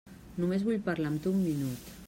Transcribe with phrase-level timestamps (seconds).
[0.43, 1.97] Només vull parlar amb tu un minut.